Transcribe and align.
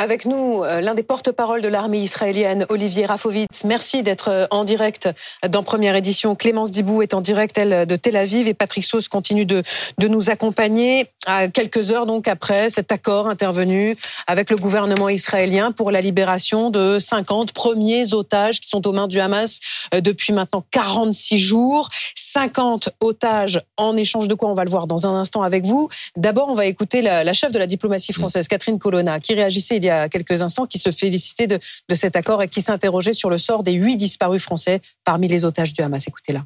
Avec 0.00 0.24
nous, 0.24 0.64
euh, 0.64 0.80
l'un 0.80 0.94
des 0.94 1.02
porte-parole 1.02 1.60
de 1.60 1.68
l'armée 1.68 1.98
israélienne, 1.98 2.64
Olivier 2.70 3.04
Rafovitz. 3.04 3.64
Merci 3.66 4.02
d'être 4.02 4.28
euh, 4.30 4.46
en 4.50 4.64
direct 4.64 5.10
dans 5.46 5.62
première 5.62 5.94
édition. 5.94 6.34
Clémence 6.34 6.70
Dibou 6.70 7.02
est 7.02 7.12
en 7.12 7.20
direct, 7.20 7.58
elle, 7.58 7.86
de 7.86 7.96
Tel 7.96 8.16
Aviv 8.16 8.48
et 8.48 8.54
Patrick 8.54 8.82
Sauce 8.82 9.08
continue 9.08 9.44
de, 9.44 9.62
de 9.98 10.08
nous 10.08 10.30
accompagner 10.30 11.06
à 11.26 11.48
quelques 11.48 11.92
heures 11.92 12.06
donc 12.06 12.28
après 12.28 12.70
cet 12.70 12.92
accord 12.92 13.28
intervenu 13.28 13.94
avec 14.26 14.48
le 14.48 14.56
gouvernement 14.56 15.10
israélien 15.10 15.70
pour 15.70 15.90
la 15.90 16.00
libération 16.00 16.70
de 16.70 16.98
50 16.98 17.52
premiers 17.52 18.14
otages 18.14 18.60
qui 18.60 18.70
sont 18.70 18.86
aux 18.86 18.92
mains 18.92 19.06
du 19.06 19.20
Hamas 19.20 19.60
euh, 19.92 20.00
depuis 20.00 20.32
maintenant 20.32 20.64
46 20.70 21.36
jours. 21.36 21.90
50 22.14 22.88
otages 23.00 23.60
en 23.76 23.98
échange 23.98 24.28
de 24.28 24.34
quoi 24.34 24.48
On 24.48 24.54
va 24.54 24.64
le 24.64 24.70
voir 24.70 24.86
dans 24.86 25.06
un 25.06 25.14
instant 25.14 25.42
avec 25.42 25.66
vous. 25.66 25.90
D'abord, 26.16 26.48
on 26.48 26.54
va 26.54 26.64
écouter 26.64 27.02
la, 27.02 27.22
la 27.22 27.34
chef 27.34 27.52
de 27.52 27.58
la 27.58 27.66
diplomatie 27.66 28.14
française, 28.14 28.48
Catherine 28.48 28.78
Colonna, 28.78 29.20
qui 29.20 29.34
réagissait 29.34 29.76
il 29.76 29.84
y 29.84 29.89
a 29.89 29.89
a 29.90 30.08
quelques 30.08 30.42
instants, 30.42 30.66
qui 30.66 30.78
se 30.78 30.90
félicitait 30.90 31.46
de, 31.46 31.58
cet 31.94 32.16
accord 32.16 32.42
et 32.42 32.48
qui 32.48 32.62
s'interrogeait 32.62 33.12
sur 33.12 33.30
le 33.30 33.38
sort 33.38 33.62
des 33.62 33.72
huit 33.72 33.96
disparus 33.96 34.42
français 34.42 34.80
parmi 35.04 35.28
les 35.28 35.44
otages 35.44 35.72
du 35.72 35.82
Hamas. 35.82 36.06
Écoutez-la. 36.06 36.44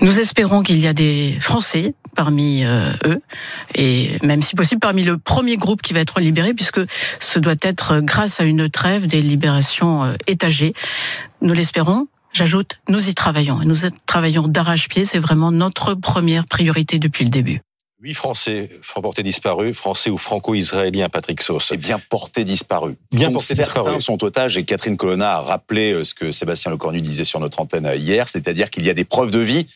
Nous 0.00 0.18
espérons 0.18 0.62
qu'il 0.62 0.78
y 0.78 0.86
a 0.86 0.92
des 0.92 1.36
Français 1.40 1.94
parmi 2.16 2.64
euh, 2.64 2.90
eux, 3.04 3.22
et 3.74 4.10
même 4.22 4.42
si 4.42 4.56
possible 4.56 4.80
parmi 4.80 5.04
le 5.04 5.16
premier 5.16 5.56
groupe 5.56 5.80
qui 5.80 5.92
va 5.92 6.00
être 6.00 6.18
libéré, 6.20 6.54
puisque 6.54 6.80
ce 7.20 7.38
doit 7.38 7.54
être 7.62 8.00
grâce 8.00 8.40
à 8.40 8.44
une 8.44 8.68
trêve 8.68 9.06
des 9.06 9.22
libérations 9.22 10.04
euh, 10.04 10.14
étagées. 10.26 10.74
Nous 11.40 11.54
l'espérons. 11.54 12.08
J'ajoute, 12.32 12.80
nous 12.88 13.08
y 13.08 13.14
travaillons. 13.14 13.60
Nous 13.60 13.88
travaillons 14.04 14.48
d'arrache-pied. 14.48 15.06
C'est 15.06 15.18
vraiment 15.18 15.52
notre 15.52 15.94
première 15.94 16.46
priorité 16.46 16.98
depuis 16.98 17.24
le 17.24 17.30
début. 17.30 17.62
Huit 18.06 18.14
Français 18.14 18.70
portés 19.02 19.24
disparus, 19.24 19.76
Français 19.76 20.10
ou 20.10 20.16
franco-israéliens, 20.16 21.08
Patrick 21.08 21.42
Sauce. 21.42 21.72
Et 21.72 21.76
bien 21.76 21.98
portés 21.98 22.44
disparus. 22.44 22.94
Bien 23.10 23.32
portés 23.32 23.56
certains 23.56 23.80
disparus. 23.80 24.04
sont 24.04 24.22
otages 24.22 24.56
et 24.56 24.64
Catherine 24.64 24.96
Colonna 24.96 25.38
a 25.38 25.40
rappelé 25.40 25.92
euh, 25.92 26.04
ce 26.04 26.14
que 26.14 26.30
Sébastien 26.30 26.70
Lecornu 26.70 27.00
disait 27.00 27.24
sur 27.24 27.40
notre 27.40 27.58
antenne 27.58 27.84
euh, 27.84 27.96
hier, 27.96 28.28
c'est-à-dire 28.28 28.70
qu'il 28.70 28.86
y 28.86 28.90
a 28.90 28.94
des 28.94 29.04
preuves 29.04 29.32
de 29.32 29.40
vie 29.40 29.66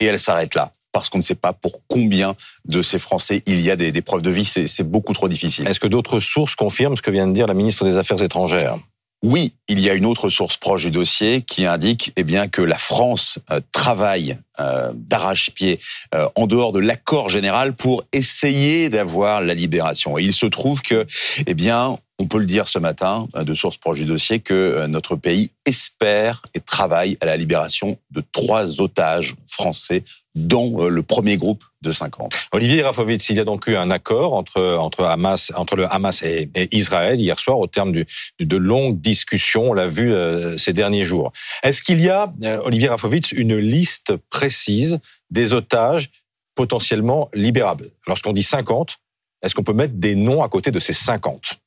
et 0.00 0.06
elles 0.06 0.18
s'arrêtent 0.18 0.56
là. 0.56 0.72
Parce 0.90 1.08
qu'on 1.08 1.18
ne 1.18 1.22
sait 1.22 1.36
pas 1.36 1.52
pour 1.52 1.82
combien 1.86 2.34
de 2.64 2.82
ces 2.82 2.98
Français 2.98 3.44
il 3.46 3.60
y 3.60 3.70
a 3.70 3.76
des, 3.76 3.92
des 3.92 4.02
preuves 4.02 4.22
de 4.22 4.30
vie, 4.30 4.44
c'est 4.44 4.82
beaucoup 4.82 5.12
trop 5.12 5.28
difficile. 5.28 5.68
Est-ce 5.68 5.78
que 5.78 5.86
d'autres 5.86 6.18
sources 6.18 6.56
confirment 6.56 6.96
ce 6.96 7.02
que 7.02 7.12
vient 7.12 7.28
de 7.28 7.32
dire 7.32 7.46
la 7.46 7.54
ministre 7.54 7.84
des 7.84 7.96
Affaires 7.96 8.20
étrangères? 8.20 8.76
Oui, 9.22 9.54
il 9.68 9.78
y 9.78 9.88
a 9.88 9.94
une 9.94 10.04
autre 10.04 10.30
source 10.30 10.56
proche 10.56 10.82
du 10.82 10.90
dossier 10.90 11.42
qui 11.42 11.64
indique 11.64 12.12
eh 12.16 12.24
bien 12.24 12.48
que 12.48 12.60
la 12.60 12.76
France 12.76 13.38
euh, 13.52 13.60
travaille 13.70 14.36
euh, 14.58 14.90
d'arrache-pied 14.94 15.78
euh, 16.14 16.28
en 16.34 16.48
dehors 16.48 16.72
de 16.72 16.80
l'accord 16.80 17.30
général 17.30 17.74
pour 17.74 18.02
essayer 18.12 18.88
d'avoir 18.88 19.40
la 19.40 19.54
libération. 19.54 20.18
Et 20.18 20.24
il 20.24 20.34
se 20.34 20.46
trouve 20.46 20.82
que 20.82 21.06
eh 21.46 21.54
bien 21.54 21.96
on 22.18 22.26
peut 22.26 22.38
le 22.38 22.46
dire 22.46 22.68
ce 22.68 22.78
matin, 22.78 23.26
de 23.34 23.54
sources 23.54 23.78
proches 23.78 23.98
du 23.98 24.04
dossier, 24.04 24.38
que 24.38 24.86
notre 24.86 25.16
pays 25.16 25.50
espère 25.66 26.42
et 26.54 26.60
travaille 26.60 27.18
à 27.20 27.26
la 27.26 27.36
libération 27.36 27.98
de 28.12 28.22
trois 28.30 28.80
otages 28.80 29.34
français 29.48 30.04
dont 30.36 30.86
le 30.86 31.02
premier 31.02 31.36
groupe 31.36 31.64
de 31.82 31.92
50. 31.92 32.34
Olivier 32.52 32.82
Rafovitz, 32.82 33.28
il 33.30 33.36
y 33.36 33.40
a 33.40 33.44
donc 33.44 33.66
eu 33.66 33.76
un 33.76 33.90
accord 33.90 34.34
entre, 34.34 34.76
entre, 34.76 35.04
Hamas, 35.04 35.52
entre 35.56 35.76
le 35.76 35.92
Hamas 35.92 36.22
et, 36.22 36.48
Israël 36.70 37.20
hier 37.20 37.38
soir 37.38 37.58
au 37.58 37.66
terme 37.66 37.92
du, 37.92 38.06
de 38.40 38.56
longues 38.56 39.00
discussions, 39.00 39.70
on 39.70 39.72
l'a 39.74 39.88
vu 39.88 40.12
euh, 40.12 40.56
ces 40.56 40.72
derniers 40.72 41.04
jours. 41.04 41.32
Est-ce 41.62 41.82
qu'il 41.82 42.00
y 42.00 42.08
a, 42.08 42.32
euh, 42.44 42.58
Olivier 42.64 42.88
Rafovitz, 42.88 43.32
une 43.32 43.56
liste 43.56 44.16
précise 44.30 44.98
des 45.30 45.52
otages 45.52 46.10
potentiellement 46.54 47.28
libérables? 47.34 47.90
Lorsqu'on 48.06 48.32
dit 48.32 48.42
50, 48.42 48.98
est-ce 49.42 49.54
qu'on 49.54 49.64
peut 49.64 49.72
mettre 49.72 49.94
des 49.94 50.14
noms 50.14 50.42
à 50.42 50.48
côté 50.48 50.70
de 50.70 50.78
ces 50.78 50.92
50 50.92 51.58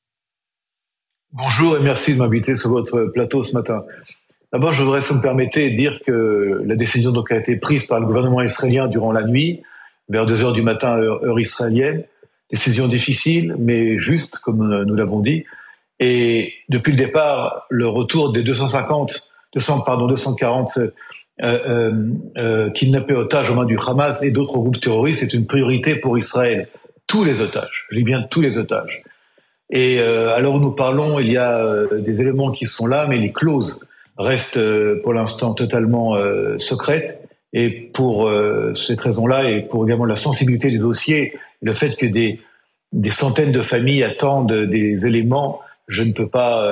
Bonjour 1.33 1.75
et 1.75 1.81
merci 1.81 2.13
de 2.13 2.19
m'inviter 2.19 2.55
sur 2.55 2.69
votre 2.69 3.11
plateau 3.13 3.43
ce 3.43 3.53
matin. 3.53 3.83
D'abord, 4.53 4.71
je 4.71 4.83
voudrais, 4.83 5.01
si 5.01 5.09
vous 5.11 5.17
me 5.17 5.21
permettez, 5.21 5.71
dire 5.71 5.99
que 6.05 6.63
la 6.65 6.77
décision 6.77 7.11
donc 7.11 7.29
a 7.33 7.35
été 7.35 7.57
prise 7.57 7.87
par 7.87 7.99
le 7.99 8.05
gouvernement 8.05 8.41
israélien 8.41 8.87
durant 8.87 9.11
la 9.11 9.25
nuit, 9.25 9.61
vers 10.09 10.25
2 10.25 10.43
heures 10.43 10.53
du 10.53 10.61
matin, 10.61 10.97
heure, 10.97 11.39
israélienne. 11.39 12.03
Décision 12.51 12.87
difficile, 12.87 13.55
mais 13.57 13.97
juste, 13.97 14.37
comme 14.39 14.83
nous 14.83 14.95
l'avons 14.95 15.19
dit. 15.19 15.45
Et 15.99 16.53
depuis 16.69 16.91
le 16.91 16.97
départ, 16.97 17.65
le 17.69 17.87
retour 17.87 18.31
des 18.31 18.43
250, 18.43 19.31
200, 19.53 19.81
pardon, 19.81 20.07
240 20.07 20.77
euh, 20.77 20.89
euh, 21.43 22.09
euh, 22.37 22.69
kidnappés 22.71 23.13
otages 23.13 23.49
aux 23.49 23.55
mains 23.55 23.65
du 23.65 23.77
Hamas 23.77 24.21
et 24.23 24.31
d'autres 24.31 24.57
groupes 24.57 24.79
terroristes 24.79 25.23
est 25.23 25.33
une 25.33 25.45
priorité 25.45 25.95
pour 25.95 26.17
Israël. 26.17 26.67
Tous 27.07 27.23
les 27.23 27.41
otages, 27.41 27.87
je 27.89 27.97
dis 27.97 28.03
bien 28.03 28.23
tous 28.23 28.41
les 28.41 28.57
otages. 28.57 29.03
Et 29.71 29.97
euh, 29.99 30.35
alors 30.35 30.59
nous 30.59 30.71
parlons, 30.71 31.19
il 31.19 31.31
y 31.31 31.37
a 31.37 31.57
euh, 31.57 31.99
des 31.99 32.21
éléments 32.21 32.51
qui 32.51 32.65
sont 32.67 32.87
là, 32.87 33.07
mais 33.09 33.17
les 33.17 33.31
clauses 33.31 33.85
reste 34.17 34.57
euh, 34.57 35.01
pour 35.01 35.13
l'instant 35.13 35.53
totalement 35.53 36.15
euh, 36.15 36.57
secrète. 36.57 37.24
Et 37.55 37.71
pour 37.71 38.27
euh, 38.27 38.73
cette 38.75 39.01
raison-là, 39.01 39.49
et 39.49 39.61
pour 39.61 39.85
également 39.85 40.05
la 40.05 40.17
sensibilité 40.17 40.69
du 40.69 40.77
dossier, 40.77 41.33
le 41.61 41.73
fait 41.73 41.95
que 41.95 42.05
des, 42.05 42.39
des 42.91 43.09
centaines 43.09 43.51
de 43.51 43.61
familles 43.61 44.03
attendent 44.03 44.53
des 44.53 45.07
éléments, 45.07 45.61
je 45.87 46.03
ne 46.03 46.13
peux 46.13 46.27
pas 46.27 46.67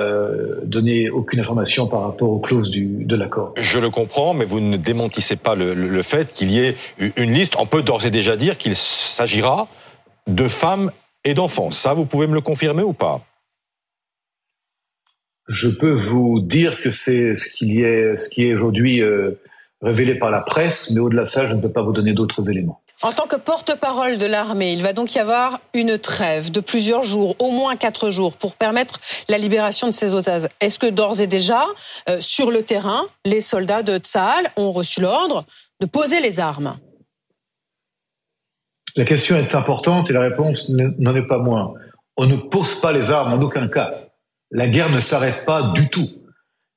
donner 0.64 1.08
aucune 1.08 1.38
information 1.38 1.86
par 1.86 2.02
rapport 2.02 2.30
aux 2.30 2.40
clauses 2.40 2.68
du, 2.68 3.04
de 3.04 3.16
l'accord. 3.16 3.54
Je 3.56 3.78
le 3.78 3.88
comprends, 3.88 4.34
mais 4.34 4.44
vous 4.44 4.60
ne 4.60 4.76
démentissez 4.76 5.36
pas 5.36 5.54
le, 5.54 5.72
le 5.72 6.02
fait 6.02 6.32
qu'il 6.32 6.50
y 6.50 6.58
ait 6.58 6.74
une 6.98 7.32
liste. 7.32 7.54
On 7.58 7.66
peut 7.66 7.82
d'ores 7.82 8.04
et 8.06 8.10
déjà 8.10 8.36
dire 8.36 8.58
qu'il 8.58 8.74
s'agira 8.74 9.68
de 10.26 10.48
femmes 10.48 10.90
et 11.24 11.32
d'enfants. 11.34 11.70
Ça, 11.70 11.94
vous 11.94 12.06
pouvez 12.06 12.26
me 12.26 12.34
le 12.34 12.40
confirmer 12.40 12.82
ou 12.82 12.92
pas? 12.92 13.24
Je 15.46 15.68
peux 15.68 15.92
vous 15.92 16.40
dire 16.40 16.80
que 16.82 16.90
c'est 16.90 17.36
ce, 17.36 17.48
qu'il 17.56 17.70
y 17.70 17.82
ce 17.82 18.28
qui 18.28 18.48
est 18.48 18.52
aujourd'hui 18.52 19.00
euh, 19.00 19.38
révélé 19.84 20.16
par 20.16 20.30
la 20.30 20.40
presse, 20.40 20.90
mais 20.90 21.00
au-delà 21.00 21.22
de 21.22 21.28
ça, 21.28 21.46
je 21.46 21.54
ne 21.54 21.60
peux 21.60 21.70
pas 21.70 21.82
vous 21.82 21.92
donner 21.92 22.12
d'autres 22.12 22.50
éléments. 22.50 22.80
En 23.02 23.12
tant 23.12 23.26
que 23.26 23.36
porte-parole 23.36 24.18
de 24.18 24.26
l'armée, 24.26 24.72
il 24.72 24.82
va 24.82 24.92
donc 24.92 25.14
y 25.14 25.18
avoir 25.18 25.60
une 25.74 25.98
trêve 25.98 26.50
de 26.50 26.60
plusieurs 26.60 27.02
jours, 27.02 27.36
au 27.38 27.50
moins 27.50 27.76
quatre 27.76 28.10
jours, 28.10 28.34
pour 28.36 28.54
permettre 28.54 29.00
la 29.28 29.36
libération 29.36 29.86
de 29.86 29.92
ces 29.92 30.14
otages. 30.14 30.48
Est-ce 30.60 30.78
que 30.78 30.88
d'ores 30.88 31.20
et 31.20 31.26
déjà, 31.26 31.66
euh, 32.08 32.18
sur 32.20 32.50
le 32.50 32.62
terrain, 32.62 33.04
les 33.24 33.40
soldats 33.40 33.82
de 33.82 33.98
Tsahal 33.98 34.50
ont 34.56 34.72
reçu 34.72 35.00
l'ordre 35.00 35.44
de 35.80 35.86
poser 35.86 36.20
les 36.20 36.40
armes? 36.40 36.78
La 38.96 39.04
question 39.04 39.36
est 39.36 39.54
importante 39.54 40.08
et 40.08 40.12
la 40.12 40.20
réponse 40.20 40.70
n'en 40.70 41.14
est 41.14 41.26
pas 41.26 41.38
moins. 41.38 41.74
On 42.16 42.26
ne 42.26 42.36
pose 42.36 42.80
pas 42.80 42.92
les 42.92 43.10
armes 43.10 43.32
en 43.32 43.42
aucun 43.42 43.66
cas 43.66 43.92
la 44.54 44.68
guerre 44.68 44.90
ne 44.90 45.00
s'arrête 45.00 45.44
pas 45.44 45.72
du 45.74 45.90
tout. 45.90 46.08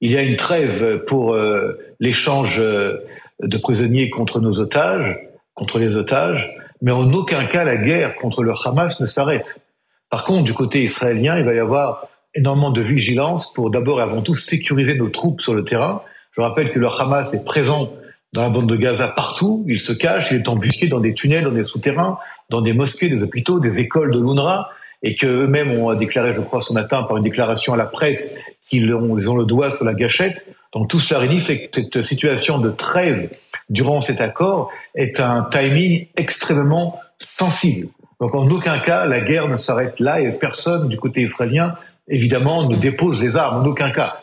Il 0.02 0.12
y 0.12 0.18
a 0.18 0.24
une 0.24 0.36
trêve 0.36 1.04
pour 1.06 1.34
euh, 1.34 1.74
l'échange 2.00 2.60
euh, 2.60 2.98
de 3.42 3.58
prisonniers 3.58 4.10
contre 4.10 4.40
nos 4.40 4.60
otages, 4.60 5.18
contre 5.54 5.80
les 5.80 5.96
otages, 5.96 6.56
mais 6.82 6.92
en 6.92 7.12
aucun 7.14 7.46
cas 7.46 7.64
la 7.64 7.78
guerre 7.78 8.16
contre 8.16 8.44
le 8.44 8.54
Hamas 8.66 9.00
ne 9.00 9.06
s'arrête. 9.06 9.62
Par 10.10 10.24
contre, 10.24 10.44
du 10.44 10.54
côté 10.54 10.84
israélien, 10.84 11.38
il 11.38 11.46
va 11.46 11.54
y 11.54 11.60
avoir 11.60 12.08
énormément 12.36 12.72
de 12.72 12.82
vigilance 12.82 13.52
pour 13.54 13.72
d'abord 13.72 14.00
et 14.00 14.04
avant 14.04 14.22
tout 14.22 14.36
sécuriser 14.36 14.94
nos 14.94 15.10
troupes 15.10 15.42
sur 15.42 15.56
le 15.56 15.64
terrain. 15.64 16.04
Je 16.32 16.42
rappelle 16.42 16.70
que 16.70 16.78
le 16.78 16.88
Hamas 16.88 17.34
est 17.34 17.44
présent 17.44 17.92
dans 18.34 18.44
la 18.44 18.50
bande 18.50 18.70
de 18.70 18.76
Gaza 18.76 19.08
partout, 19.08 19.66
il 19.68 19.80
se 19.80 19.94
cache, 19.94 20.32
il 20.32 20.38
est 20.38 20.48
embusqué 20.48 20.88
dans 20.88 21.00
des 21.00 21.14
tunnels, 21.14 21.46
dans 21.46 21.52
des 21.52 21.64
souterrains, 21.64 22.20
dans 22.50 22.62
des 22.62 22.74
mosquées, 22.74 23.10
des 23.10 23.24
hôpitaux, 23.24 23.60
des 23.60 23.80
écoles 23.80 24.12
de 24.12 24.20
l'UNRWA 24.20 24.70
et 25.04 25.16
qu'eux-mêmes 25.16 25.72
ont 25.72 25.94
déclaré, 25.94 26.34
je 26.34 26.42
crois, 26.42 26.62
ce 26.62 26.74
matin 26.74 27.04
par 27.04 27.18
une 27.18 27.24
déclaration 27.24 27.74
à 27.74 27.78
la 27.78 27.86
presse 27.86 28.36
qu'ils 28.70 28.94
ont, 28.94 29.18
ils 29.18 29.30
ont 29.30 29.38
le 29.38 29.46
doigt 29.46 29.70
sur 29.70 29.86
la 29.86 29.94
gâchette. 29.94 30.46
Donc 30.74 30.90
tout 30.90 31.00
cela 31.00 31.20
réunit 31.20 31.40
fait 31.40 31.68
que 31.68 31.82
cette 31.82 32.04
situation 32.04 32.58
de 32.58 32.70
trêve 32.70 33.30
durant 33.70 34.02
cet 34.02 34.22
accord 34.22 34.72
est 34.96 35.20
un 35.20 35.44
timing 35.44 36.08
extrêmement 36.16 37.00
sensible. 37.18 37.88
Donc 38.20 38.34
en 38.36 38.50
aucun 38.50 38.80
cas 38.80 39.06
la 39.06 39.22
guerre 39.22 39.48
ne 39.48 39.58
s'arrête 39.58 40.00
là 40.00 40.20
et 40.20 40.32
personne 40.32 40.90
du 40.90 40.98
côté 40.98 41.22
israélien 41.22 41.76
évidemment 42.08 42.68
ne 42.68 42.76
dépose 42.76 43.22
les 43.22 43.38
armes 43.38 43.64
en 43.64 43.66
aucun 43.66 43.92
cas. 43.92 44.22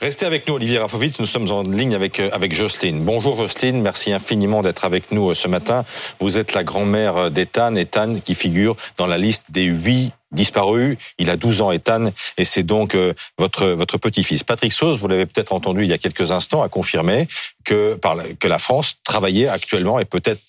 Restez 0.00 0.26
avec 0.26 0.48
nous, 0.48 0.54
Olivier 0.54 0.78
Rafovitz. 0.78 1.18
Nous 1.18 1.26
sommes 1.26 1.50
en 1.50 1.62
ligne 1.62 1.94
avec, 1.94 2.20
euh, 2.20 2.30
avec 2.32 2.54
Jocelyne. 2.54 3.04
Bonjour 3.04 3.36
Jocelyne, 3.36 3.82
merci 3.82 4.12
infiniment 4.12 4.62
d'être 4.62 4.84
avec 4.84 5.12
nous 5.12 5.30
euh, 5.30 5.34
ce 5.34 5.48
matin. 5.48 5.84
Vous 6.20 6.38
êtes 6.38 6.54
la 6.54 6.64
grand-mère 6.64 7.16
euh, 7.16 7.30
d'Ethan, 7.30 7.74
Ethan 7.74 8.20
qui 8.24 8.34
figure 8.34 8.76
dans 8.96 9.06
la 9.06 9.18
liste 9.18 9.44
des 9.50 9.64
huit 9.64 10.12
disparus. 10.32 10.96
Il 11.18 11.28
a 11.28 11.36
12 11.36 11.60
ans, 11.60 11.72
Ethan, 11.72 12.12
et 12.38 12.44
c'est 12.44 12.62
donc 12.62 12.96
votre, 13.36 13.66
votre 13.66 13.98
petit-fils. 13.98 14.44
Patrick 14.44 14.72
Sauce, 14.72 14.98
vous 14.98 15.08
l'avez 15.08 15.26
peut-être 15.26 15.52
entendu 15.52 15.82
il 15.82 15.90
y 15.90 15.92
a 15.92 15.98
quelques 15.98 16.30
instants, 16.30 16.62
a 16.62 16.68
confirmé 16.68 17.26
que, 17.64 17.94
par 17.94 18.16
que 18.38 18.46
la 18.46 18.60
France 18.60 18.98
travaillait 19.02 19.48
actuellement 19.48 19.98
et 19.98 20.04
peut-être 20.04 20.40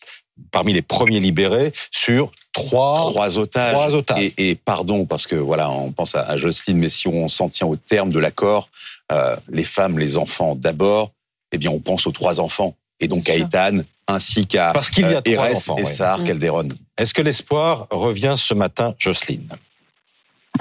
parmi 0.52 0.74
les 0.74 0.84
premiers 0.84 1.20
libérés 1.20 1.74
sur 1.90 2.32
trois, 2.54 3.12
trois 3.12 3.38
otages. 3.38 3.74
Trois 3.74 3.96
otages. 3.96 4.20
Et, 4.20 4.50
et, 4.50 4.56
pardon, 4.56 5.06
parce 5.06 5.28
que 5.28 5.36
voilà, 5.36 5.70
on 5.70 5.92
pense 5.92 6.16
à, 6.16 6.22
à 6.22 6.38
Jocelyne, 6.38 6.78
mais 6.78 6.90
si 6.90 7.08
on 7.08 7.30
s'en 7.30 7.50
tient 7.50 7.68
au 7.68 7.76
terme 7.76 8.12
de 8.12 8.20
l'accord, 8.20 8.70
euh, 9.12 9.36
les 9.50 9.64
femmes, 9.64 10.00
les 10.00 10.18
enfants 10.18 10.56
d'abord, 10.56 11.12
eh 11.52 11.58
bien, 11.58 11.72
on 11.72 11.80
pense 11.80 12.08
aux 12.08 12.12
trois 12.12 12.40
enfants. 12.40 12.76
Et 13.00 13.08
donc 13.08 13.30
à 13.30 13.36
Ethan, 13.36 13.80
ainsi 14.08 14.48
qu'à 14.48 14.72
Parce 14.74 14.90
qu'il 14.90 15.04
y 15.04 15.14
a 15.14 15.18
euh, 15.18 15.22
trois 15.22 15.52
enfants, 15.52 15.78
et 15.78 15.86
Sahar 15.86 16.20
mm. 16.20 16.26
Calderon. 16.26 16.68
Est-ce 16.98 17.14
que 17.14 17.22
l'espoir 17.22 17.88
revient 17.90 18.36
ce 18.38 18.54
matin, 18.54 18.94
Jocelyne? 18.98 19.50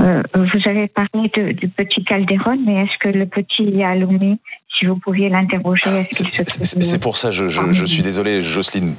Euh, 0.00 0.22
vous 0.34 0.70
avez 0.70 0.88
parlé 0.88 1.28
du 1.52 1.69
petit 1.69 2.04
Calderon, 2.04 2.58
mais 2.64 2.84
est-ce 2.84 2.98
que 3.00 3.08
le 3.08 3.26
petit 3.26 3.82
Aloumi, 3.82 4.38
si 4.78 4.87
vous 4.87 4.96
pouviez 4.96 5.28
l'interroger, 5.28 6.06
C'est 6.10 6.98
pour 6.98 7.16
ça, 7.19 7.31
je, 7.31 7.48
je, 7.48 7.72
je, 7.72 7.84
suis 7.84 8.02
désolé, 8.02 8.42
Jocelyne. 8.42 8.94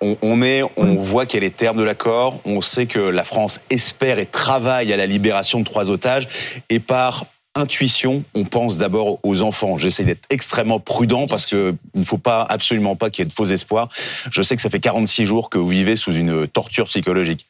On, 0.00 0.16
on 0.22 0.42
est, 0.42 0.62
on 0.76 0.94
voit 0.94 1.26
quel 1.26 1.42
est 1.42 1.48
le 1.48 1.52
terme 1.52 1.76
de 1.76 1.82
l'accord. 1.82 2.40
On 2.44 2.60
sait 2.60 2.86
que 2.86 2.98
la 2.98 3.24
France 3.24 3.60
espère 3.70 4.18
et 4.18 4.26
travaille 4.26 4.92
à 4.92 4.96
la 4.96 5.06
libération 5.06 5.60
de 5.60 5.64
trois 5.64 5.90
otages. 5.90 6.28
Et 6.68 6.78
par 6.78 7.26
intuition, 7.54 8.22
on 8.34 8.44
pense 8.44 8.78
d'abord 8.78 9.18
aux 9.22 9.42
enfants. 9.42 9.78
J'essaie 9.78 10.04
d'être 10.04 10.24
extrêmement 10.30 10.80
prudent 10.80 11.26
parce 11.26 11.46
que 11.46 11.74
il 11.94 12.00
ne 12.00 12.06
faut 12.06 12.18
pas 12.18 12.42
absolument 12.42 12.96
pas 12.96 13.10
qu'il 13.10 13.22
y 13.22 13.26
ait 13.26 13.28
de 13.28 13.32
faux 13.32 13.46
espoirs. 13.46 13.88
Je 14.30 14.42
sais 14.42 14.56
que 14.56 14.62
ça 14.62 14.70
fait 14.70 14.80
46 14.80 15.26
jours 15.26 15.50
que 15.50 15.58
vous 15.58 15.68
vivez 15.68 15.96
sous 15.96 16.12
une 16.12 16.46
torture 16.46 16.86
psychologique. 16.86 17.46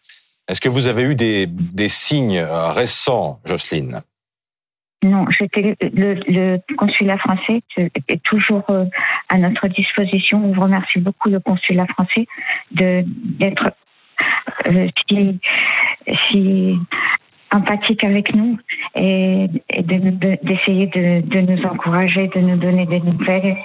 Est-ce 0.49 0.61
que 0.61 0.69
vous 0.71 0.87
avez 0.87 1.03
eu 1.03 1.15
des, 1.15 1.47
des 1.47 1.91
signes 1.91 2.39
euh, 2.39 2.71
récents, 2.71 3.39
Jocelyne? 3.45 4.01
Non, 5.05 5.27
j'étais 5.31 5.77
le, 5.81 6.15
le, 6.27 6.59
consulat 6.77 7.19
français 7.19 7.63
est 7.77 8.23
toujours 8.25 8.65
euh, 8.69 8.85
à 9.29 9.39
notre 9.39 9.69
disposition. 9.69 10.45
On 10.45 10.53
vous 10.53 10.61
remercie 10.63 10.99
beaucoup 10.99 11.29
le 11.29 11.39
consulat 11.39 11.87
français 11.87 12.27
de 12.73 13.05
d'être 13.07 13.71
euh, 14.67 14.89
si, 15.09 15.41
si 16.29 16.77
empathique 17.53 18.03
avec 18.03 18.35
nous 18.35 18.59
et, 18.97 19.47
et 19.71 19.83
d'essayer 19.83 20.89
de, 20.89 21.21
de, 21.21 21.41
nous 21.41 21.63
encourager, 21.65 22.29
de 22.35 22.41
nous 22.41 22.57
donner 22.57 22.87
des 22.87 23.01
nouvelles. 23.01 23.57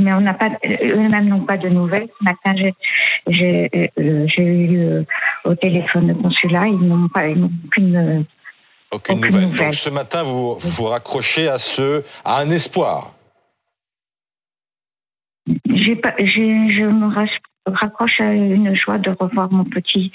Mais 0.00 0.12
on 0.12 0.20
n'a 0.20 0.34
pas, 0.34 0.50
eux-mêmes 0.64 1.28
n'ont 1.28 1.44
pas 1.44 1.56
de 1.56 1.68
nouvelles. 1.68 2.08
Ce 2.18 2.24
matin, 2.24 2.54
j'ai 3.26 3.70
euh, 3.98 4.26
eu 4.38 4.78
euh, 4.78 5.02
au 5.44 5.54
téléphone 5.56 6.08
le 6.08 6.14
consulat, 6.14 6.68
ils 6.68 6.78
n'ont 6.78 7.08
pas, 7.08 7.26
ils 7.26 7.42
aucune, 7.44 8.24
aucune, 8.90 9.20
nouvelle. 9.20 9.54
Donc 9.54 9.74
ce 9.74 9.90
matin, 9.90 10.22
vous 10.22 10.56
vous 10.58 10.84
raccrochez 10.84 11.48
à 11.48 11.58
ce, 11.58 12.04
à 12.24 12.38
un 12.38 12.50
espoir. 12.50 13.14
Pas, 16.02 16.14
je 16.18 16.84
me 16.84 17.06
raccroche 17.66 18.20
à 18.20 18.32
une 18.32 18.74
joie 18.74 18.98
de 18.98 19.10
revoir 19.10 19.50
mon 19.50 19.64
petit 19.64 20.12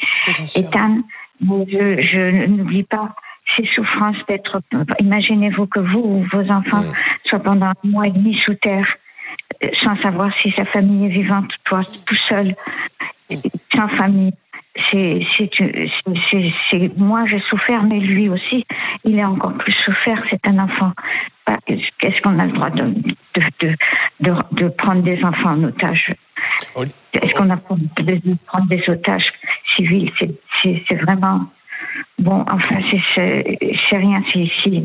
Ethan. 0.55 0.99
Je, 1.41 2.01
je 2.01 2.45
n'oublie 2.45 2.83
pas 2.83 3.15
ces 3.55 3.67
souffrances 3.75 4.17
d'être. 4.27 4.61
Imaginez-vous 4.99 5.67
que 5.67 5.79
vous 5.79 5.99
ou 5.99 6.27
vos 6.31 6.51
enfants 6.51 6.83
soient 7.25 7.39
pendant 7.39 7.67
un 7.67 7.73
mois 7.83 8.07
et 8.07 8.11
demi 8.11 8.37
sous 8.45 8.53
terre 8.55 8.87
sans 9.81 9.95
savoir 10.01 10.31
si 10.41 10.51
sa 10.51 10.65
famille 10.65 11.05
est 11.05 11.09
vivante, 11.09 11.51
toi 11.65 11.81
tout 12.05 12.17
seul, 12.29 12.55
sans 13.73 13.87
famille. 13.89 14.33
C'est, 14.91 15.21
c'est, 15.37 16.97
moi 16.97 17.25
j'ai 17.27 17.39
souffert, 17.41 17.83
mais 17.83 17.99
lui 17.99 18.27
aussi, 18.29 18.65
il 19.03 19.19
a 19.19 19.29
encore 19.29 19.53
plus 19.53 19.73
souffert. 19.73 20.21
C'est 20.29 20.47
un 20.47 20.57
enfant. 20.59 20.91
Est-ce 21.67 22.21
qu'on 22.21 22.39
a 22.39 22.45
le 22.45 22.51
droit 22.51 22.69
de, 22.71 22.85
de, 23.35 23.75
de, 24.19 24.33
de, 24.51 24.69
prendre 24.69 25.03
des 25.03 25.23
enfants 25.23 25.51
en 25.51 25.63
otage? 25.65 26.11
Est-ce 27.13 27.33
qu'on 27.35 27.49
a 27.51 27.55
le 27.55 27.61
droit 27.61 27.77
de 27.77 28.35
prendre 28.47 28.67
des 28.67 28.83
otages 28.87 29.31
civils? 29.75 30.11
C'est, 30.19 30.83
c'est 30.87 30.95
vraiment 30.95 31.47
Bon, 32.19 32.45
enfin, 32.49 32.77
c'est 33.15 33.97
rien 33.97 34.23
si, 34.31 34.51
si, 34.61 34.83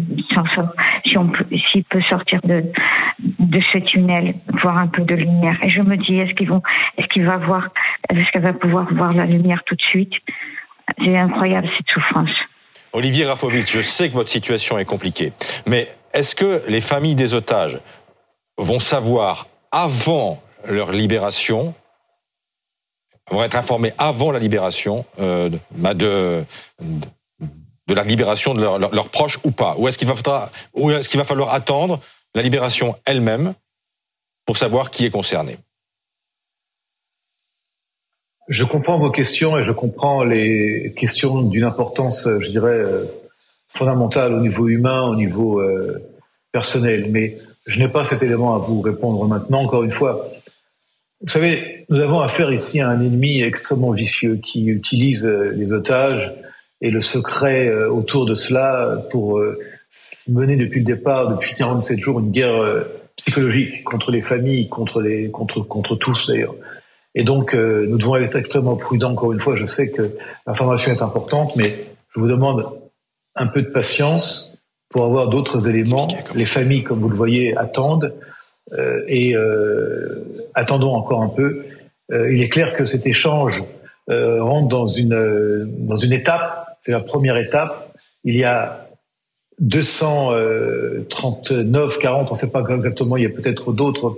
si 1.07 1.17
on 1.19 1.29
peut, 1.29 1.45
s'il 1.71 1.85
peut 1.85 2.01
sortir 2.03 2.41
de, 2.43 2.65
de 3.19 3.61
ce 3.73 3.79
tunnel, 3.79 4.35
voir 4.63 4.79
un 4.79 4.89
peu 4.89 5.03
de 5.03 5.15
lumière. 5.15 5.57
Et 5.63 5.71
je 5.71 5.81
me 5.83 5.97
dis, 5.97 6.17
est-ce 6.19 6.35
qu'ils 6.35 6.49
vont, 6.49 6.63
est-ce 6.97 7.07
qu'il 7.09 7.25
va 7.25 7.37
voir, 7.37 7.69
est-ce 8.17 8.33
qu'elle 8.33 8.43
va 8.43 8.53
pouvoir 8.53 8.93
voir 8.93 9.13
la 9.13 9.27
lumière 9.27 9.63
tout 9.67 9.75
de 9.75 9.83
suite. 9.83 10.13
C'est 10.99 11.17
incroyable 11.17 11.69
cette 11.77 11.89
souffrance. 11.89 12.31
Olivier 12.93 13.27
Rafovitch, 13.27 13.71
je 13.71 13.81
sais 13.81 14.09
que 14.09 14.15
votre 14.15 14.31
situation 14.31 14.79
est 14.79 14.87
compliquée, 14.87 15.33
mais 15.67 15.89
est-ce 16.15 16.35
que 16.35 16.63
les 16.69 16.81
familles 16.81 17.15
des 17.15 17.35
otages 17.35 17.81
vont 18.57 18.81
savoir 18.81 19.47
avant 19.71 20.43
leur 20.67 20.91
libération 20.91 21.75
vont 23.31 23.43
être 23.43 23.57
informés 23.57 23.93
avant 23.99 24.33
la 24.33 24.39
libération 24.39 25.05
euh, 25.21 25.51
bah, 25.73 25.93
de, 25.93 26.45
la 27.89 28.05
libération 28.05 28.55
de 28.55 28.63
leurs 28.63 29.11
proches 29.11 29.39
ou 29.45 29.51
pas? 29.51 29.75
Ou 29.77 29.87
est-ce 29.87 29.99
qu'il 29.99 31.19
va 31.19 31.25
falloir 31.25 31.53
attendre 31.53 32.01
la 32.35 32.41
libération 32.41 32.97
elle-même 33.05 33.55
pour 34.47 34.57
savoir 34.57 34.91
qui 34.91 35.05
est 35.05 35.11
concerné? 35.11 35.59
Je 38.49 38.65
comprends 38.65 38.99
vos 38.99 39.11
questions 39.11 39.59
et 39.59 39.63
je 39.63 39.73
comprends 39.73 40.25
les 40.25 40.95
questions 40.97 41.43
d'une 41.43 41.65
importance, 41.65 42.29
je 42.41 42.51
dirais, 42.51 42.71
euh, 42.73 43.05
fondamentale 43.69 44.33
au 44.33 44.41
niveau 44.41 44.69
humain, 44.69 45.03
au 45.03 45.15
niveau 45.15 45.61
euh, 45.61 46.03
personnel. 46.53 47.09
Mais 47.11 47.39
je 47.67 47.79
n'ai 47.79 47.89
pas 47.89 48.05
cet 48.05 48.23
élément 48.23 48.55
à 48.55 48.59
vous 48.59 48.81
répondre 48.81 49.27
maintenant. 49.27 49.61
Encore 49.63 49.85
une 49.85 49.91
fois, 49.91 50.31
vous 51.21 51.29
savez, 51.29 51.85
nous 51.89 52.01
avons 52.01 52.21
affaire 52.21 52.53
ici 52.53 52.81
à 52.81 52.91
un 52.91 53.01
ennemi 53.01 53.43
extrêmement 53.43 53.91
vicieux 53.91 54.37
qui 54.37 54.67
utilise 54.67 55.27
euh, 55.27 55.51
les 55.51 55.73
otages 55.73 56.33
et 56.81 56.93
le 56.93 57.01
secret 57.01 57.69
euh, 57.69 57.91
autour 57.91 58.25
de 58.25 58.35
cela 58.35 59.05
pour 59.11 59.39
euh, 59.39 59.59
mener 60.29 60.55
depuis 60.55 60.79
le 60.79 60.85
départ, 60.87 61.29
depuis 61.31 61.57
47 61.57 61.99
jours, 61.99 62.21
une 62.21 62.31
guerre 62.31 62.85
psychologique 63.17 63.83
contre 63.83 64.13
les 64.13 64.23
familles, 64.23 64.69
contre 64.69 65.01
les, 65.01 65.29
contre, 65.31 65.61
contre 65.61 65.97
tous 65.97 66.29
d'ailleurs. 66.29 66.55
Et 67.19 67.25
donc, 67.25 67.53
nous 67.53 67.99
devons 67.99 68.17
être 68.17 68.37
extrêmement 68.37 68.77
prudents. 68.77 69.11
Encore 69.11 69.33
une 69.33 69.41
fois, 69.41 69.57
je 69.57 69.65
sais 69.65 69.91
que 69.91 70.13
l'information 70.47 70.93
est 70.93 71.03
importante, 71.03 71.57
mais 71.57 71.87
je 72.15 72.21
vous 72.21 72.29
demande 72.29 72.65
un 73.35 73.49
peu 73.49 73.61
de 73.61 73.69
patience 73.69 74.57
pour 74.89 75.05
avoir 75.05 75.29
d'autres 75.29 75.69
éléments. 75.69 76.09
Les 76.35 76.47
familles, 76.47 76.85
comme 76.85 77.01
vous 77.01 77.11
le 77.11 77.17
voyez, 77.17 77.57
attendent. 77.57 78.15
Euh, 78.75 79.03
et 79.07 79.35
euh, 79.35 80.27
attendons 80.55 80.93
encore 80.93 81.23
un 81.23 81.29
peu. 81.29 81.65
Euh, 82.13 82.31
il 82.33 82.43
est 82.43 82.49
clair 82.49 82.75
que 82.75 82.85
cet 82.85 83.07
échange 83.07 83.63
rentre 84.11 84.69
dans 84.69 84.89
une, 84.89 85.87
dans 85.87 85.97
une 85.97 86.15
étape, 86.15 86.79
c'est 86.81 86.93
la 86.93 87.01
première 87.01 87.37
étape. 87.37 87.95
Il 88.25 88.35
y 88.35 88.45
a 88.45 88.89
239, 89.61 91.99
40, 91.99 92.29
on 92.31 92.33
ne 92.33 92.39
sait 92.39 92.51
pas 92.51 92.65
exactement, 92.71 93.19
il 93.19 93.25
y 93.25 93.27
a 93.27 93.31
peut-être 93.31 93.75
d'autres 93.75 94.17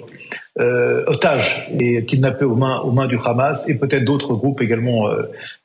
euh, 0.60 1.04
otages 1.06 1.70
et 1.80 2.04
kidnappés 2.04 2.44
aux 2.44 2.54
mains, 2.54 2.80
aux 2.80 2.92
mains 2.92 3.06
du 3.06 3.16
Hamas 3.24 3.66
et 3.66 3.76
peut-être 3.76 4.04
d'autres 4.04 4.34
groupes 4.34 4.60
également 4.60 5.08
euh, 5.08 5.22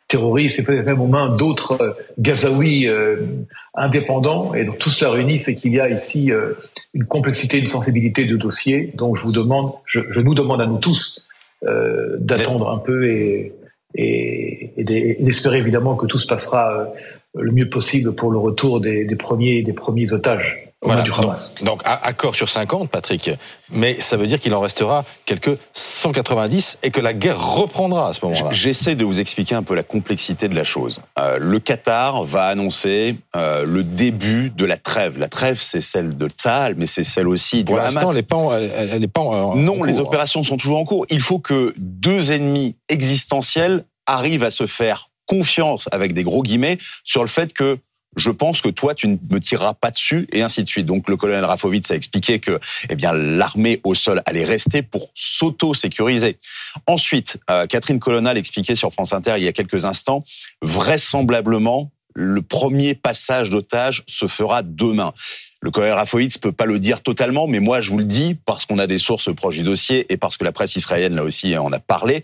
terroristes 0.07 0.59
et 0.59 0.63
peut-être 0.63 0.85
même 0.85 1.01
aux 1.01 1.07
mains 1.07 1.35
d'autres 1.35 1.81
euh, 1.81 1.91
Gazaouis 2.17 2.87
indépendants. 3.73 4.53
Et 4.53 4.63
donc 4.63 4.77
tout 4.77 4.89
cela 4.89 5.11
réunit 5.11 5.39
fait 5.39 5.55
qu'il 5.55 5.73
y 5.73 5.81
a 5.81 5.89
ici 5.89 6.31
une 6.93 7.05
complexité, 7.05 7.59
une 7.59 7.67
sensibilité 7.67 8.25
de 8.25 8.37
dossier. 8.37 8.93
Donc 8.95 9.17
je 9.17 9.23
vous 9.23 9.33
demande, 9.33 9.73
je, 9.85 10.19
nous 10.21 10.33
demande 10.33 10.61
à 10.61 10.65
nous 10.65 10.77
tous 10.77 11.27
d'attendre 11.61 12.69
un 12.69 12.77
peu 12.77 13.05
et, 13.05 13.53
et, 13.95 14.71
d'espérer 15.19 15.57
évidemment 15.57 15.95
que 15.95 16.05
tout 16.05 16.19
se 16.19 16.27
passera 16.27 16.87
le 17.33 17.51
mieux 17.51 17.67
possible 17.67 18.15
pour 18.15 18.31
le 18.31 18.37
retour 18.37 18.79
des 18.79 19.15
premiers, 19.17 19.61
des 19.61 19.73
premiers 19.73 20.13
otages. 20.13 20.64
Voilà. 20.85 21.01
Du 21.01 21.11
Hamas. 21.11 21.55
Donc, 21.63 21.81
accord 21.83 22.35
sur 22.35 22.49
50, 22.49 22.89
Patrick, 22.89 23.31
mais 23.71 23.99
ça 23.99 24.17
veut 24.17 24.27
dire 24.27 24.39
qu'il 24.39 24.53
en 24.53 24.59
restera 24.59 25.03
quelques 25.25 25.57
190 25.73 26.79
et 26.83 26.91
que 26.91 27.01
la 27.01 27.13
guerre 27.13 27.39
reprendra 27.43 28.09
à 28.09 28.13
ce 28.13 28.23
moment-là. 28.25 28.51
J'essaie 28.51 28.95
de 28.95 29.03
vous 29.03 29.19
expliquer 29.19 29.55
un 29.55 29.63
peu 29.63 29.75
la 29.75 29.83
complexité 29.83 30.47
de 30.47 30.55
la 30.55 30.63
chose. 30.63 31.01
Euh, 31.19 31.37
le 31.39 31.59
Qatar 31.59 32.23
va 32.23 32.45
annoncer 32.45 33.17
euh, 33.35 33.65
le 33.65 33.83
début 33.83 34.51
de 34.51 34.65
la 34.65 34.77
trêve. 34.77 35.17
La 35.17 35.27
trêve, 35.27 35.59
c'est 35.59 35.81
celle 35.81 36.17
de 36.17 36.27
Tzal, 36.27 36.75
mais 36.75 36.87
c'est 36.87 37.03
celle 37.03 37.27
aussi 37.27 37.63
du 37.63 37.73
Hamas. 37.73 37.95
elle 37.95 38.15
n'est 38.15 38.21
pas, 38.23 38.59
elle, 38.59 39.03
est 39.03 39.07
pas 39.07 39.21
en, 39.21 39.55
Non, 39.55 39.83
les 39.83 39.99
opérations 39.99 40.43
sont 40.43 40.57
toujours 40.57 40.77
en 40.77 40.85
cours. 40.85 41.05
Il 41.09 41.21
faut 41.21 41.39
que 41.39 41.73
deux 41.77 42.31
ennemis 42.31 42.75
existentiels 42.89 43.85
arrivent 44.05 44.43
à 44.43 44.51
se 44.51 44.67
faire 44.67 45.09
confiance 45.25 45.87
avec 45.91 46.13
des 46.13 46.23
gros 46.23 46.43
guillemets 46.43 46.77
sur 47.03 47.21
le 47.21 47.27
fait 47.27 47.53
que 47.53 47.79
je 48.15 48.29
pense 48.29 48.61
que 48.61 48.69
toi, 48.69 48.93
tu 48.93 49.07
ne 49.07 49.17
me 49.29 49.39
tireras 49.39 49.73
pas 49.73 49.91
dessus, 49.91 50.27
et 50.31 50.41
ainsi 50.41 50.63
de 50.63 50.69
suite. 50.69 50.85
Donc, 50.85 51.09
le 51.09 51.17
colonel 51.17 51.45
Rafovitz 51.45 51.91
a 51.91 51.95
expliqué 51.95 52.39
que, 52.39 52.59
eh 52.89 52.95
bien, 52.95 53.13
l'armée 53.13 53.81
au 53.83 53.95
sol 53.95 54.21
allait 54.25 54.45
rester 54.45 54.81
pour 54.81 55.09
s'auto-sécuriser. 55.13 56.37
Ensuite, 56.87 57.37
euh, 57.49 57.65
Catherine 57.65 57.99
Colonna 57.99 58.33
expliqué 58.35 58.75
sur 58.75 58.91
France 58.91 59.13
Inter 59.13 59.35
il 59.37 59.43
y 59.43 59.47
a 59.47 59.53
quelques 59.53 59.85
instants, 59.85 60.23
vraisemblablement, 60.61 61.91
le 62.13 62.41
premier 62.41 62.95
passage 62.95 63.49
d'otages 63.49 64.03
se 64.07 64.27
fera 64.27 64.61
demain. 64.61 65.13
Le 65.61 65.71
colonel 65.71 65.93
Rafovitz 65.93 66.37
peut 66.37 66.51
pas 66.51 66.65
le 66.65 66.79
dire 66.79 67.01
totalement, 67.01 67.47
mais 67.47 67.59
moi 67.59 67.81
je 67.81 67.91
vous 67.91 67.97
le 67.97 68.05
dis 68.05 68.35
parce 68.45 68.65
qu'on 68.65 68.79
a 68.79 68.87
des 68.87 68.99
sources 68.99 69.33
proches 69.33 69.57
du 69.57 69.63
dossier 69.63 70.05
et 70.09 70.17
parce 70.17 70.37
que 70.37 70.43
la 70.43 70.51
presse 70.51 70.75
israélienne 70.75 71.15
là 71.15 71.23
aussi 71.23 71.57
en 71.57 71.71
a 71.73 71.79
parlé. 71.79 72.23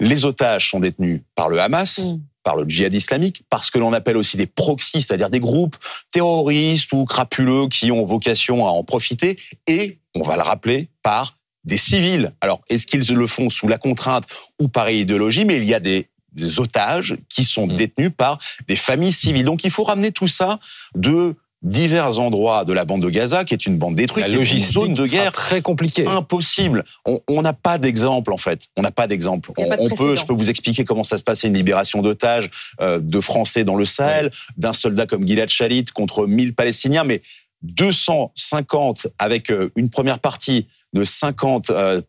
Les 0.00 0.24
otages 0.24 0.70
sont 0.70 0.80
détenus 0.80 1.20
par 1.34 1.48
le 1.48 1.60
Hamas. 1.60 1.98
Mm 1.98 2.20
par 2.48 2.56
le 2.56 2.64
djihad 2.66 2.94
islamique, 2.94 3.42
parce 3.50 3.70
que 3.70 3.78
l'on 3.78 3.92
appelle 3.92 4.16
aussi 4.16 4.38
des 4.38 4.46
proxys, 4.46 5.02
c'est-à-dire 5.02 5.28
des 5.28 5.38
groupes 5.38 5.76
terroristes 6.12 6.90
ou 6.94 7.04
crapuleux 7.04 7.68
qui 7.68 7.92
ont 7.92 8.06
vocation 8.06 8.66
à 8.66 8.70
en 8.70 8.84
profiter, 8.84 9.38
et, 9.66 9.98
on 10.14 10.22
va 10.22 10.36
le 10.36 10.42
rappeler, 10.42 10.88
par 11.02 11.36
des 11.64 11.76
civils. 11.76 12.32
Alors, 12.40 12.62
est-ce 12.70 12.86
qu'ils 12.86 13.06
le 13.14 13.26
font 13.26 13.50
sous 13.50 13.68
la 13.68 13.76
contrainte 13.76 14.24
ou 14.58 14.68
par 14.68 14.88
idéologie? 14.88 15.44
Mais 15.44 15.58
il 15.58 15.64
y 15.64 15.74
a 15.74 15.80
des 15.80 16.08
des 16.32 16.60
otages 16.60 17.16
qui 17.28 17.44
sont 17.44 17.66
Mm. 17.66 17.76
détenus 17.76 18.10
par 18.16 18.38
des 18.66 18.76
familles 18.76 19.12
civiles. 19.12 19.44
Donc 19.44 19.64
il 19.64 19.70
faut 19.70 19.84
ramener 19.84 20.12
tout 20.12 20.28
ça 20.28 20.58
de 20.94 21.34
divers 21.62 22.20
endroits 22.20 22.64
de 22.64 22.72
la 22.72 22.84
bande 22.84 23.02
de 23.02 23.10
Gaza, 23.10 23.44
qui 23.44 23.54
est 23.54 23.66
une 23.66 23.78
bande 23.78 23.96
détruite, 23.96 24.22
La 24.24 24.28
qui 24.28 24.34
est 24.34 24.36
une 24.36 24.40
logistique 24.40 24.74
zone 24.74 24.94
de 24.94 25.06
guerre 25.06 25.32
très 25.32 25.60
compliquée. 25.60 26.06
impossible. 26.06 26.84
On 27.04 27.18
on 27.28 27.42
n'a 27.42 27.52
pas 27.52 27.78
d'exemple 27.78 28.32
en 28.32 28.36
fait. 28.36 28.66
On 28.76 28.82
n'a 28.82 28.92
pas 28.92 29.06
d'exemple. 29.06 29.50
On, 29.56 29.68
pas 29.68 29.76
de 29.76 29.82
on 29.82 29.88
peut, 29.88 30.16
je 30.16 30.24
peux 30.24 30.32
vous 30.32 30.50
expliquer 30.50 30.84
comment 30.84 31.04
ça 31.04 31.18
se 31.18 31.22
passe 31.22 31.42
une 31.42 31.54
libération 31.54 32.00
d'otages 32.00 32.50
euh, 32.80 33.00
de 33.00 33.20
Français 33.20 33.64
dans 33.64 33.74
le 33.74 33.84
Sahel, 33.84 34.30
d'un 34.56 34.72
soldat 34.72 35.06
comme 35.06 35.26
Gilad 35.26 35.48
Shalit 35.48 35.86
contre 35.86 36.26
1000 36.26 36.54
Palestiniens, 36.54 37.04
mais 37.04 37.22
250 37.62 39.08
avec 39.18 39.50
euh, 39.50 39.70
une 39.74 39.90
première 39.90 40.20
partie 40.20 40.68
de 40.92 41.02
50 41.02 41.70
euh, 41.70 42.00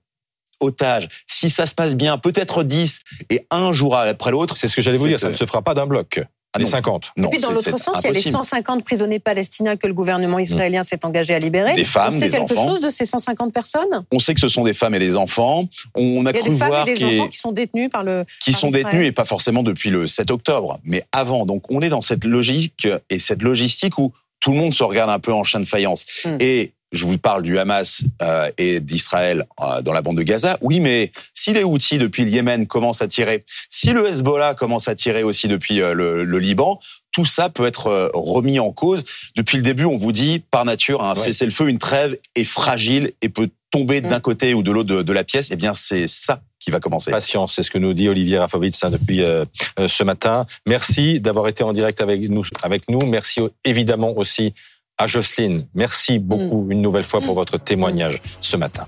otages. 0.60 1.10
Si 1.26 1.50
ça 1.50 1.66
se 1.66 1.74
passe 1.74 1.96
bien, 1.96 2.18
peut-être 2.18 2.64
10 2.64 3.00
et 3.32 3.48
un 3.50 3.74
jour 3.74 3.96
après 3.96 4.32
l'autre. 4.32 4.58
C'est 4.58 4.68
ce 4.68 4.76
que 4.76 4.82
j'allais 4.82 4.98
vous 4.98 5.08
dire, 5.08 5.20
ça 5.20 5.30
ne 5.30 5.36
se 5.36 5.46
fera 5.46 5.64
pas 5.64 5.74
d'un 5.74 5.88
bloc. 5.88 6.22
Ah 6.54 6.58
les 6.60 6.66
non. 6.66 6.72
50. 6.72 7.12
Non, 7.16 7.28
Et 7.28 7.32
puis 7.32 7.42
dans 7.42 7.52
l'autre 7.52 7.78
sens, 7.78 7.98
il 8.00 8.06
y 8.06 8.08
a 8.08 8.12
les 8.12 8.20
impossible. 8.20 8.38
150 8.38 8.84
prisonniers 8.84 9.20
palestiniens 9.20 9.76
que 9.76 9.86
le 9.86 9.94
gouvernement 9.94 10.40
israélien 10.40 10.82
s'est 10.84 11.06
engagé 11.06 11.36
à 11.36 11.40
libérer. 11.40 11.76
Des 11.76 11.86
femmes, 11.86 12.16
On 12.16 12.20
sait 12.20 12.30
des 12.30 12.38
quelque 12.38 12.54
enfants. 12.54 12.70
chose 12.70 12.82
de 12.82 12.90
ces 12.90 13.06
150 13.06 13.54
personnes? 13.54 14.04
On 14.12 14.20
sait 14.20 14.34
que 14.34 14.40
ce 14.40 14.50
sont 14.50 14.64
des 14.64 14.74
femmes 14.74 14.96
et 14.96 15.00
des 15.00 15.16
enfants. 15.16 15.66
On 15.96 16.26
a 16.26 16.32
Il 16.32 16.36
y 16.36 16.40
a 16.40 16.42
cru 16.42 16.50
des 16.50 16.58
femmes 16.58 16.68
voir 16.70 16.88
et 16.88 16.96
des 16.98 17.06
enfants 17.20 17.28
qui 17.28 17.38
sont 17.38 17.52
détenus 17.52 17.90
par 17.92 18.04
le. 18.04 18.26
qui 18.44 18.52
par 18.52 18.60
sont 18.62 18.68
Israël. 18.70 18.86
détenus 18.86 19.08
et 19.08 19.12
pas 19.12 19.26
forcément 19.26 19.62
depuis 19.62 19.92
le 19.92 20.08
7 20.08 20.32
octobre, 20.32 20.80
mais 20.84 21.04
avant. 21.12 21.46
Donc 21.46 21.72
on 21.72 21.82
est 21.82 21.90
dans 21.90 22.02
cette 22.02 22.24
logique 22.26 22.88
et 23.12 23.20
cette 23.20 23.44
logistique 23.44 24.00
où 24.00 24.12
tout 24.40 24.52
le 24.52 24.58
monde 24.58 24.74
se 24.74 24.84
regarde 24.84 25.12
un 25.12 25.20
peu 25.20 25.34
en 25.34 25.44
chien 25.44 25.60
de 25.60 25.66
faïence. 25.66 26.06
Mm. 26.26 26.38
Et 26.40 26.74
je 26.92 27.06
vous 27.06 27.18
parle 27.18 27.44
du 27.44 27.60
Hamas 27.60 28.04
euh, 28.22 28.50
et 28.58 28.80
d'Israël 28.80 29.46
euh, 29.62 29.82
dans 29.82 29.94
la 29.94 30.02
bande 30.02 30.18
de 30.18 30.24
Gaza. 30.24 30.58
Oui, 30.62 30.80
mais 30.80 31.12
si 31.34 31.54
les 31.54 31.64
Houthis 31.64 31.98
depuis 32.00 32.24
le 32.24 32.32
Yémen 32.32 32.66
commencent 32.68 33.02
à 33.02 33.08
tirer, 33.08 33.44
si 33.70 33.92
le 33.92 34.08
Hezbollah 34.08 34.56
commence 34.56 34.88
à 34.88 34.96
tirer 34.96 35.24
aussi 35.24 35.48
depuis 35.48 35.82
euh, 35.82 35.94
le, 35.94 36.24
le 36.24 36.40
Liban, 36.40 36.80
tout 37.12 37.26
ça 37.26 37.50
peut 37.50 37.66
être 37.66 37.88
euh, 37.88 38.10
remis 38.14 38.60
en 38.60 38.72
cause. 38.72 39.04
Depuis 39.36 39.58
le 39.58 39.64
début, 39.64 39.86
on 39.86 39.98
vous 39.98 40.12
dit 40.12 40.44
par 40.52 40.66
nature, 40.66 41.04
un 41.04 41.14
Ouais. 41.14 41.20
cessez-le-feu, 41.20 41.70
une 41.70 41.80
trêve 41.80 42.18
est 42.36 42.44
fragile 42.44 43.12
et 43.22 43.30
peut 43.30 43.50
tomber 43.72 44.02
Mm. 44.02 44.08
d'un 44.08 44.20
côté 44.20 44.54
ou 44.56 44.64
de 44.64 44.72
l'autre 44.72 44.90
de, 44.90 45.02
de 45.04 45.14
la 45.14 45.24
pièce. 45.24 45.50
Eh 45.52 45.56
bien, 45.56 45.76
c'est 45.76 46.08
ça 46.08 46.42
qui 46.60 46.72
va 46.72 46.80
commencer. 46.80 47.12
Patience, 47.12 47.54
c'est 47.56 47.64
ce 47.64 47.70
que 47.70 47.78
nous 47.78 47.94
dit 47.94 48.10
Olivier 48.10 48.40
Rafovitz 48.40 48.84
hein, 48.84 48.90
depuis 48.90 49.24
euh, 49.24 49.46
euh, 49.80 49.88
ce 49.88 50.04
matin. 50.04 50.46
Merci 50.66 51.20
d'avoir 51.22 51.48
été 51.48 51.64
en 51.64 51.72
direct 51.72 52.02
avec 52.02 52.20
nous. 52.30 52.44
Avec 52.64 52.90
nous. 52.90 53.00
Merci 53.06 53.42
évidemment 53.64 54.18
aussi 54.18 54.54
à 55.00 55.08
Jocelyne. 55.08 55.66
Merci 55.74 56.20
beaucoup 56.20 56.68
une 56.70 56.82
nouvelle 56.82 57.06
fois 57.06 57.22
pour 57.22 57.34
votre 57.34 57.58
témoignage 57.58 58.22
ce 58.42 58.58
matin. 58.58 58.86